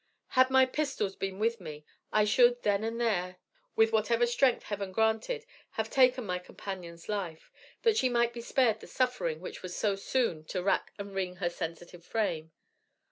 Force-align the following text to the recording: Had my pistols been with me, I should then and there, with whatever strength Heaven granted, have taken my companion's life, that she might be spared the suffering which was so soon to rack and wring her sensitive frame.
Had 0.29 0.49
my 0.49 0.65
pistols 0.65 1.15
been 1.15 1.37
with 1.37 1.61
me, 1.61 1.85
I 2.11 2.25
should 2.25 2.63
then 2.63 2.83
and 2.83 2.99
there, 2.99 3.37
with 3.75 3.91
whatever 3.93 4.25
strength 4.25 4.63
Heaven 4.63 4.91
granted, 4.91 5.45
have 5.73 5.91
taken 5.91 6.25
my 6.25 6.39
companion's 6.39 7.07
life, 7.07 7.51
that 7.83 7.97
she 7.97 8.09
might 8.09 8.33
be 8.33 8.41
spared 8.41 8.79
the 8.79 8.87
suffering 8.87 9.41
which 9.41 9.61
was 9.61 9.75
so 9.77 9.95
soon 9.95 10.43
to 10.45 10.63
rack 10.63 10.91
and 10.97 11.13
wring 11.13 11.35
her 11.35 11.51
sensitive 11.51 12.03
frame. 12.03 12.51